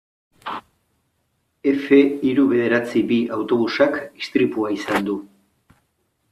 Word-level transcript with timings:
Efe 1.73 1.99
hiru 2.29 2.47
bederatzi 2.55 3.05
bi 3.13 3.21
autobusak 3.37 4.03
istripua 4.25 4.75
izan 4.81 5.09
du. 5.11 5.23